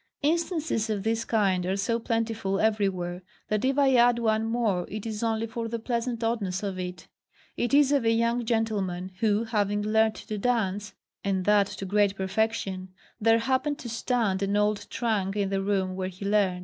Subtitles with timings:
[0.23, 5.05] Instances of this kind are so plentiful everywhere, that if I add one more, it
[5.05, 7.07] is only for the pleasant oddness of it.
[7.55, 12.15] It is of a young gentleman, who, having learnt to dance, and that to great
[12.15, 16.59] perfection, there happened to stand an old trunk in the room where he learnt.